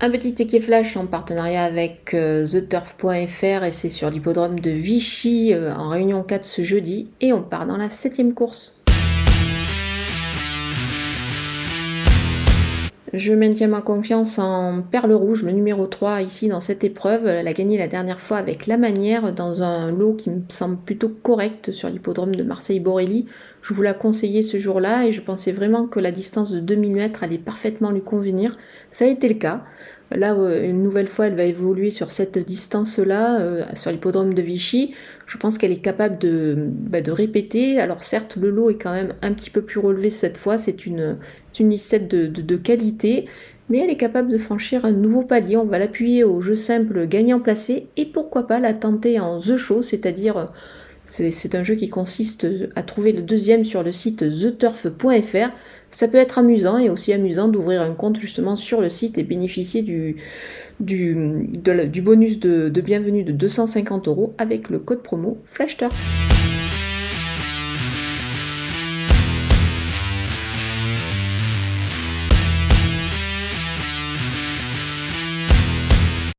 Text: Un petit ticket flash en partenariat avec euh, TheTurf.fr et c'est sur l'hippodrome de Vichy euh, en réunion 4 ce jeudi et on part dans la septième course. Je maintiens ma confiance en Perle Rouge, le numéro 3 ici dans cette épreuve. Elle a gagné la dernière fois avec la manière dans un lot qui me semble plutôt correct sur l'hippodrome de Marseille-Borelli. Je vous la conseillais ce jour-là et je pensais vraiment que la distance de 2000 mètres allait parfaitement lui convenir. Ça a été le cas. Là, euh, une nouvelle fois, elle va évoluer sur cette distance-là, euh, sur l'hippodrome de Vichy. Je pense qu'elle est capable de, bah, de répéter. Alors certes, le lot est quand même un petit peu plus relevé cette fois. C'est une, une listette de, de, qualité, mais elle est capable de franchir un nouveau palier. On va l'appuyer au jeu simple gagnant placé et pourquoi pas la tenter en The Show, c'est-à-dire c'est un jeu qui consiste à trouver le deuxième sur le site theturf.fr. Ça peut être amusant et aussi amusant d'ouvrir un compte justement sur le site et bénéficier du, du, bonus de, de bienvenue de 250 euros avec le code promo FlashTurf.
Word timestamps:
Un 0.00 0.10
petit 0.10 0.32
ticket 0.32 0.60
flash 0.60 0.96
en 0.96 1.06
partenariat 1.06 1.64
avec 1.64 2.14
euh, 2.14 2.46
TheTurf.fr 2.46 3.64
et 3.64 3.72
c'est 3.72 3.88
sur 3.88 4.10
l'hippodrome 4.10 4.60
de 4.60 4.70
Vichy 4.70 5.52
euh, 5.52 5.74
en 5.74 5.88
réunion 5.88 6.22
4 6.22 6.44
ce 6.44 6.62
jeudi 6.62 7.10
et 7.20 7.32
on 7.32 7.42
part 7.42 7.66
dans 7.66 7.76
la 7.76 7.90
septième 7.90 8.32
course. 8.32 8.80
Je 13.14 13.32
maintiens 13.32 13.68
ma 13.68 13.80
confiance 13.80 14.38
en 14.38 14.82
Perle 14.82 15.14
Rouge, 15.14 15.42
le 15.42 15.52
numéro 15.52 15.86
3 15.86 16.20
ici 16.20 16.48
dans 16.48 16.60
cette 16.60 16.84
épreuve. 16.84 17.26
Elle 17.26 17.48
a 17.48 17.54
gagné 17.54 17.78
la 17.78 17.88
dernière 17.88 18.20
fois 18.20 18.36
avec 18.36 18.66
la 18.66 18.76
manière 18.76 19.32
dans 19.32 19.62
un 19.62 19.90
lot 19.90 20.12
qui 20.12 20.28
me 20.28 20.42
semble 20.48 20.76
plutôt 20.76 21.08
correct 21.08 21.72
sur 21.72 21.88
l'hippodrome 21.88 22.34
de 22.34 22.42
Marseille-Borelli. 22.42 23.24
Je 23.62 23.72
vous 23.72 23.80
la 23.80 23.94
conseillais 23.94 24.42
ce 24.42 24.58
jour-là 24.58 25.06
et 25.06 25.12
je 25.12 25.22
pensais 25.22 25.52
vraiment 25.52 25.86
que 25.86 26.00
la 26.00 26.10
distance 26.10 26.52
de 26.52 26.60
2000 26.60 26.92
mètres 26.92 27.24
allait 27.24 27.38
parfaitement 27.38 27.92
lui 27.92 28.02
convenir. 28.02 28.54
Ça 28.90 29.06
a 29.06 29.08
été 29.08 29.26
le 29.28 29.34
cas. 29.34 29.64
Là, 30.10 30.34
euh, 30.34 30.64
une 30.64 30.82
nouvelle 30.82 31.06
fois, 31.06 31.26
elle 31.26 31.34
va 31.34 31.44
évoluer 31.44 31.90
sur 31.90 32.10
cette 32.10 32.38
distance-là, 32.38 33.40
euh, 33.40 33.64
sur 33.74 33.90
l'hippodrome 33.90 34.32
de 34.32 34.40
Vichy. 34.40 34.94
Je 35.26 35.36
pense 35.36 35.58
qu'elle 35.58 35.72
est 35.72 35.82
capable 35.82 36.18
de, 36.18 36.56
bah, 36.58 37.02
de 37.02 37.10
répéter. 37.10 37.78
Alors 37.78 38.02
certes, 38.02 38.36
le 38.36 38.50
lot 38.50 38.70
est 38.70 38.78
quand 38.78 38.92
même 38.92 39.14
un 39.20 39.32
petit 39.32 39.50
peu 39.50 39.62
plus 39.62 39.80
relevé 39.80 40.08
cette 40.08 40.38
fois. 40.38 40.56
C'est 40.56 40.86
une, 40.86 41.18
une 41.60 41.70
listette 41.70 42.08
de, 42.08 42.26
de, 42.26 42.56
qualité, 42.56 43.26
mais 43.68 43.78
elle 43.80 43.90
est 43.90 43.96
capable 43.96 44.30
de 44.30 44.38
franchir 44.38 44.86
un 44.86 44.92
nouveau 44.92 45.24
palier. 45.24 45.58
On 45.58 45.66
va 45.66 45.78
l'appuyer 45.78 46.24
au 46.24 46.40
jeu 46.40 46.56
simple 46.56 47.06
gagnant 47.06 47.40
placé 47.40 47.88
et 47.98 48.06
pourquoi 48.06 48.46
pas 48.46 48.60
la 48.60 48.72
tenter 48.72 49.20
en 49.20 49.38
The 49.38 49.58
Show, 49.58 49.82
c'est-à-dire 49.82 50.46
c'est 51.08 51.54
un 51.54 51.62
jeu 51.62 51.74
qui 51.74 51.88
consiste 51.88 52.46
à 52.76 52.82
trouver 52.82 53.12
le 53.12 53.22
deuxième 53.22 53.64
sur 53.64 53.82
le 53.82 53.92
site 53.92 54.18
theturf.fr. 54.18 55.52
Ça 55.90 56.06
peut 56.06 56.18
être 56.18 56.38
amusant 56.38 56.76
et 56.78 56.90
aussi 56.90 57.14
amusant 57.14 57.48
d'ouvrir 57.48 57.80
un 57.80 57.94
compte 57.94 58.20
justement 58.20 58.56
sur 58.56 58.82
le 58.82 58.90
site 58.90 59.16
et 59.16 59.22
bénéficier 59.22 59.80
du, 59.82 60.16
du, 60.80 61.14
bonus 62.02 62.38
de, 62.38 62.68
de 62.68 62.80
bienvenue 62.82 63.24
de 63.24 63.32
250 63.32 64.06
euros 64.08 64.34
avec 64.36 64.68
le 64.68 64.78
code 64.78 65.02
promo 65.02 65.38
FlashTurf. 65.46 66.27